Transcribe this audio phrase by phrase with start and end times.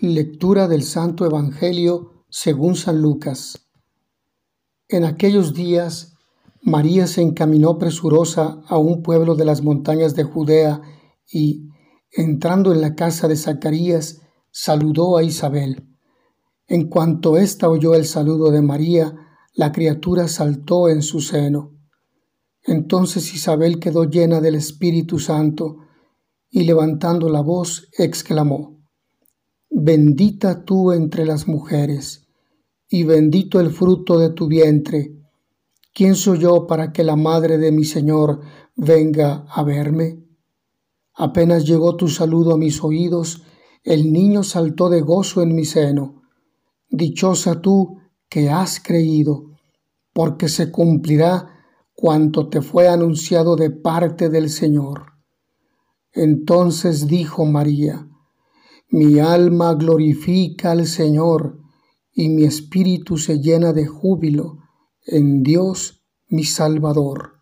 [0.00, 3.68] Lectura del Santo Evangelio según San Lucas.
[4.88, 6.16] En aquellos días,
[6.62, 10.82] María se encaminó presurosa a un pueblo de las montañas de Judea
[11.30, 11.68] y,
[12.10, 14.20] entrando en la casa de Zacarías,
[14.50, 15.86] saludó a Isabel.
[16.66, 19.14] En cuanto ésta oyó el saludo de María,
[19.54, 21.70] la criatura saltó en su seno.
[22.64, 25.76] Entonces Isabel quedó llena del Espíritu Santo
[26.50, 28.73] y levantando la voz exclamó,
[29.76, 32.28] Bendita tú entre las mujeres,
[32.88, 35.16] y bendito el fruto de tu vientre.
[35.92, 38.40] ¿Quién soy yo para que la madre de mi Señor
[38.76, 40.22] venga a verme?
[41.12, 43.42] Apenas llegó tu saludo a mis oídos,
[43.82, 46.22] el niño saltó de gozo en mi seno.
[46.88, 49.56] Dichosa tú que has creído,
[50.12, 51.48] porque se cumplirá
[51.94, 55.14] cuanto te fue anunciado de parte del Señor.
[56.12, 58.08] Entonces dijo María,
[58.94, 61.58] mi alma glorifica al Señor
[62.12, 64.58] y mi espíritu se llena de júbilo
[65.04, 67.40] en Dios mi Salvador.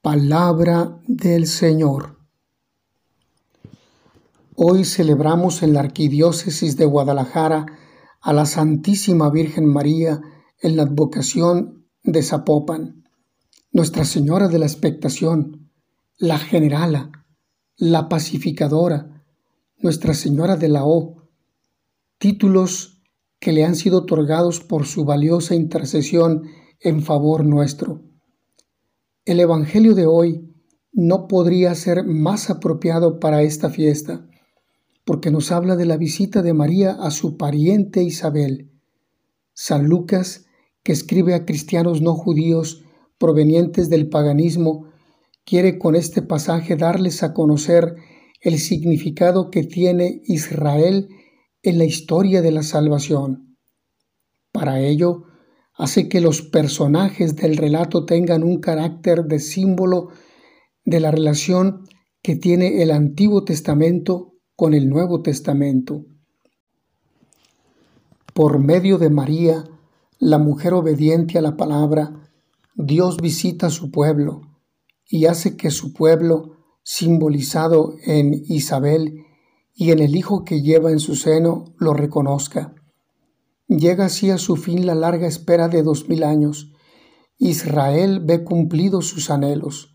[0.00, 2.16] Palabra del Señor.
[4.54, 7.66] Hoy celebramos en la Arquidiócesis de Guadalajara
[8.20, 10.20] a la Santísima Virgen María
[10.62, 13.02] en la advocación de Zapopan,
[13.72, 15.72] Nuestra Señora de la Expectación,
[16.18, 17.10] la Generala,
[17.76, 19.17] la Pacificadora,
[19.80, 21.28] nuestra Señora de la O,
[22.18, 23.00] títulos
[23.38, 26.42] que le han sido otorgados por su valiosa intercesión
[26.80, 28.02] en favor nuestro.
[29.24, 30.52] El Evangelio de hoy
[30.92, 34.26] no podría ser más apropiado para esta fiesta,
[35.04, 38.72] porque nos habla de la visita de María a su pariente Isabel.
[39.54, 40.46] San Lucas,
[40.82, 42.84] que escribe a cristianos no judíos
[43.16, 44.86] provenientes del paganismo,
[45.44, 47.96] quiere con este pasaje darles a conocer
[48.40, 51.08] el significado que tiene Israel
[51.62, 53.56] en la historia de la salvación.
[54.52, 55.24] Para ello,
[55.74, 60.08] hace que los personajes del relato tengan un carácter de símbolo
[60.84, 61.84] de la relación
[62.22, 66.04] que tiene el Antiguo Testamento con el Nuevo Testamento.
[68.34, 69.64] Por medio de María,
[70.18, 72.28] la mujer obediente a la palabra,
[72.74, 74.42] Dios visita a su pueblo
[75.08, 76.57] y hace que su pueblo
[76.90, 79.26] simbolizado en Isabel
[79.74, 82.74] y en el hijo que lleva en su seno, lo reconozca.
[83.66, 86.72] Llega así a su fin la larga espera de dos mil años.
[87.36, 89.92] Israel ve cumplidos sus anhelos.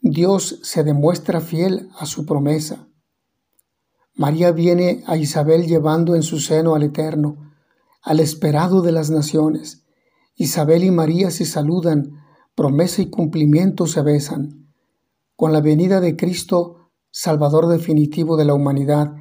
[0.00, 2.88] Dios se demuestra fiel a su promesa.
[4.14, 7.52] María viene a Isabel llevando en su seno al Eterno,
[8.00, 9.84] al esperado de las naciones.
[10.34, 12.22] Isabel y María se saludan,
[12.54, 14.61] promesa y cumplimiento se besan.
[15.42, 19.16] Con la venida de Cristo, Salvador definitivo de la humanidad,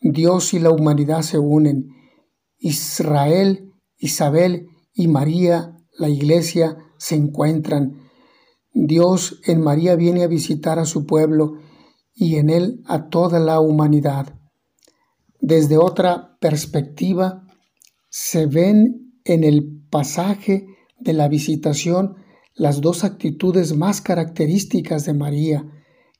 [0.00, 1.90] Dios y la humanidad se unen.
[2.58, 8.00] Israel, Isabel y María, la Iglesia, se encuentran.
[8.72, 11.58] Dios en María viene a visitar a su pueblo
[12.14, 14.40] y en él a toda la humanidad.
[15.38, 17.46] Desde otra perspectiva,
[18.08, 20.66] se ven en el pasaje
[20.98, 22.16] de la visitación
[22.54, 25.64] las dos actitudes más características de María,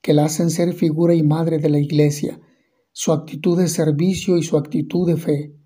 [0.02, 2.40] que la hacen ser figura y madre de la Iglesia,
[2.92, 5.56] su actitud de servicio y su actitud de fe.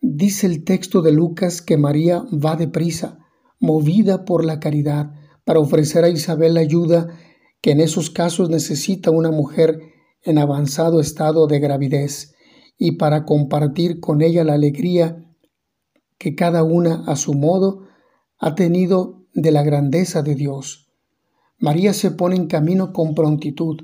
[0.00, 3.18] Dice el texto de Lucas que María va deprisa,
[3.60, 5.12] movida por la caridad,
[5.44, 7.18] para ofrecer a Isabel la ayuda
[7.60, 9.80] que en esos casos necesita una mujer
[10.22, 12.34] en avanzado estado de gravidez,
[12.76, 15.24] y para compartir con ella la alegría
[16.18, 17.86] que cada una a su modo
[18.38, 20.88] ha tenido de la grandeza de Dios.
[21.58, 23.82] María se pone en camino con prontitud.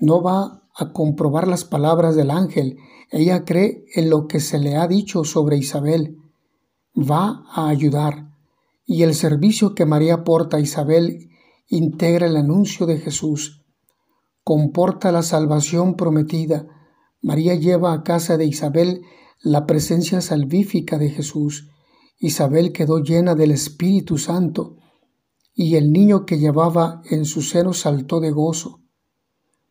[0.00, 2.76] No va a comprobar las palabras del ángel.
[3.10, 6.18] Ella cree en lo que se le ha dicho sobre Isabel.
[6.96, 8.30] Va a ayudar.
[8.86, 11.30] Y el servicio que María aporta a Isabel
[11.68, 13.62] integra el anuncio de Jesús.
[14.42, 16.66] Comporta la salvación prometida.
[17.22, 19.02] María lleva a casa de Isabel
[19.40, 21.70] la presencia salvífica de Jesús
[22.18, 24.76] Isabel quedó llena del Espíritu Santo,
[25.54, 28.80] y el niño que llevaba en su seno saltó de gozo.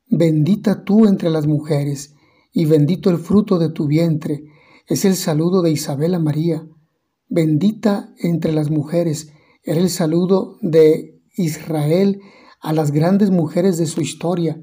[0.07, 2.15] Bendita tú entre las mujeres,
[2.51, 4.43] y bendito el fruto de tu vientre,
[4.87, 6.67] es el saludo de Isabel a María.
[7.27, 12.21] Bendita entre las mujeres, era el saludo de Israel
[12.61, 14.61] a las grandes mujeres de su historia,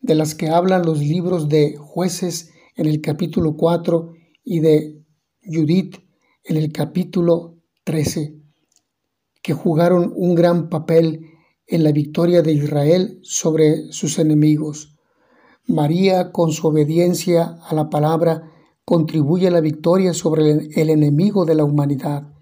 [0.00, 4.12] de las que hablan los libros de jueces en el capítulo 4
[4.44, 5.04] y de
[5.44, 6.05] Judith
[6.48, 8.36] en el capítulo 13,
[9.42, 11.26] que jugaron un gran papel
[11.66, 14.96] en la victoria de Israel sobre sus enemigos.
[15.66, 18.52] María, con su obediencia a la palabra,
[18.84, 22.32] contribuye a la victoria sobre el enemigo de la humanidad.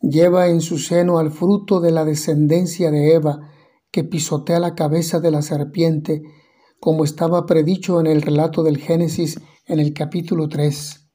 [0.00, 3.50] Lleva en su seno al fruto de la descendencia de Eva,
[3.90, 6.22] que pisotea la cabeza de la serpiente,
[6.80, 11.05] como estaba predicho en el relato del Génesis en el capítulo 3.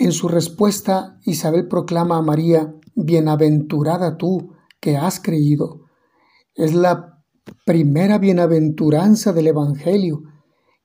[0.00, 5.82] En su respuesta, Isabel proclama a María, Bienaventurada tú que has creído.
[6.54, 7.22] Es la
[7.66, 10.22] primera bienaventuranza del Evangelio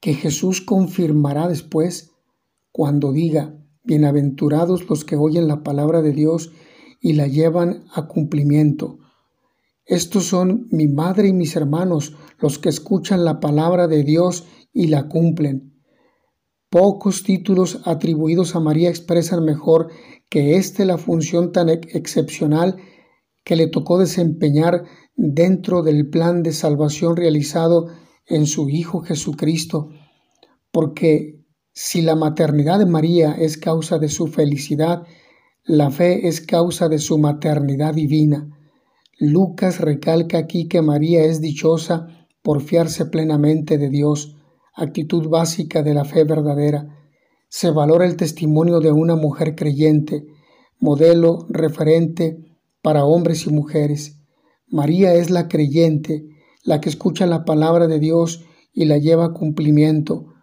[0.02, 2.12] que Jesús confirmará después
[2.74, 6.52] cuando diga, Bienaventurados los que oyen la palabra de Dios
[7.00, 8.98] y la llevan a cumplimiento.
[9.86, 14.88] Estos son mi madre y mis hermanos, los que escuchan la palabra de Dios y
[14.88, 15.75] la cumplen.
[16.76, 19.92] Pocos títulos atribuidos a María expresan mejor
[20.30, 22.76] que éste la función tan excepcional
[23.46, 24.84] que le tocó desempeñar
[25.16, 27.88] dentro del plan de salvación realizado
[28.28, 29.88] en su Hijo Jesucristo,
[30.74, 35.04] porque si la maternidad de María es causa de su felicidad,
[35.64, 38.50] la fe es causa de su maternidad divina.
[39.18, 44.35] Lucas recalca aquí que María es dichosa por fiarse plenamente de Dios,
[44.76, 46.88] actitud básica de la fe verdadera.
[47.48, 50.26] Se valora el testimonio de una mujer creyente,
[50.80, 52.38] modelo, referente
[52.82, 54.22] para hombres y mujeres.
[54.68, 56.26] María es la creyente,
[56.64, 60.34] la que escucha la palabra de Dios y la lleva a cumplimiento.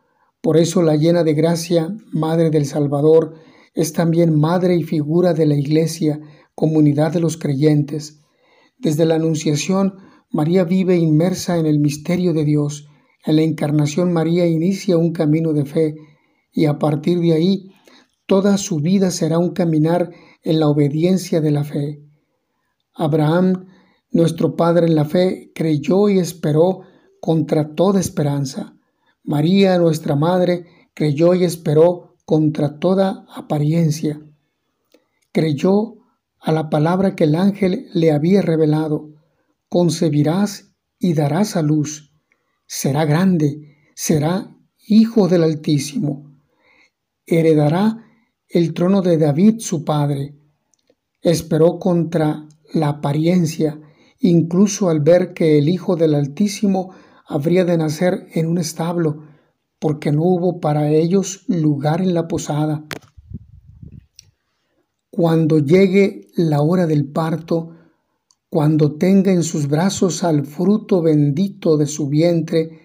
[0.41, 3.35] Por eso la llena de gracia, Madre del Salvador,
[3.75, 6.21] es también madre y figura de la Iglesia,
[6.55, 8.21] comunidad de los creyentes.
[8.79, 9.95] Desde la Anunciación,
[10.31, 12.89] María vive inmersa en el misterio de Dios.
[13.25, 15.95] En la Encarnación, María inicia un camino de fe
[16.53, 17.71] y a partir de ahí,
[18.27, 20.11] toda su vida será un caminar
[20.43, 22.03] en la obediencia de la fe.
[22.95, 23.67] Abraham,
[24.11, 26.83] nuestro Padre en la fe, creyó y esperó
[27.21, 28.77] contra toda esperanza.
[29.23, 34.21] María, nuestra Madre, creyó y esperó contra toda apariencia.
[35.33, 35.97] Creyó
[36.41, 39.11] a la palabra que el ángel le había revelado,
[39.69, 42.12] concebirás y darás a luz,
[42.75, 44.57] será grande, será
[44.89, 46.41] hijo del Altísimo,
[47.27, 48.07] heredará
[48.49, 50.39] el trono de David su padre.
[51.21, 53.79] Esperó contra la apariencia,
[54.21, 56.95] incluso al ver que el Hijo del Altísimo
[57.27, 59.29] habría de nacer en un establo,
[59.79, 62.87] porque no hubo para ellos lugar en la posada.
[65.11, 67.82] Cuando llegue la hora del parto,
[68.53, 72.83] cuando tenga en sus brazos al fruto bendito de su vientre,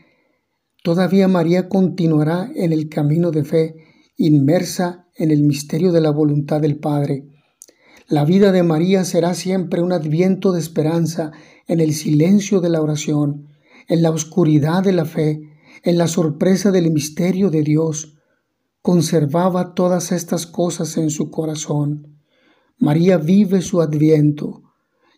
[0.82, 3.76] todavía María continuará en el camino de fe,
[4.16, 7.28] inmersa en el misterio de la voluntad del Padre.
[8.08, 11.34] La vida de María será siempre un adviento de esperanza
[11.68, 13.50] en el silencio de la oración,
[13.90, 15.42] en la oscuridad de la fe,
[15.84, 18.16] en la sorpresa del misterio de Dios.
[18.82, 22.22] Conservaba todas estas cosas en su corazón.
[22.78, 24.64] María vive su adviento,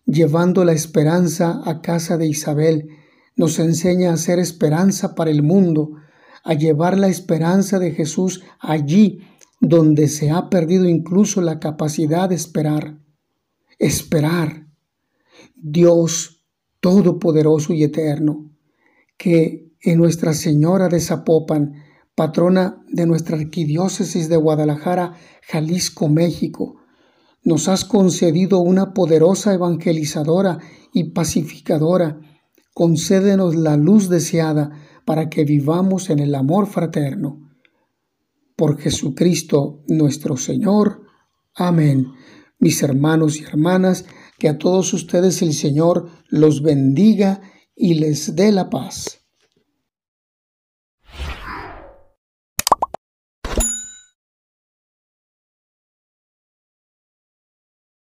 [0.10, 2.90] llevando la esperanza a casa de Isabel,
[3.36, 5.94] nos enseña a hacer esperanza para el mundo,
[6.44, 9.22] a llevar la esperanza de Jesús allí
[9.62, 12.98] donde se ha perdido incluso la capacidad de esperar.
[13.78, 14.66] Esperar.
[15.56, 16.44] Dios
[16.80, 18.52] Todopoderoso y Eterno,
[19.18, 21.84] que en Nuestra Señora de Zapopan,
[22.16, 26.79] patrona de nuestra arquidiócesis de Guadalajara, Jalisco, México,
[27.50, 30.60] nos has concedido una poderosa evangelizadora
[30.94, 32.20] y pacificadora.
[32.76, 34.70] Concédenos la luz deseada
[35.04, 37.50] para que vivamos en el amor fraterno.
[38.56, 41.02] Por Jesucristo nuestro Señor.
[41.56, 42.10] Amén.
[42.60, 44.06] Mis hermanos y hermanas,
[44.38, 47.42] que a todos ustedes el Señor los bendiga
[47.76, 49.19] y les dé la paz.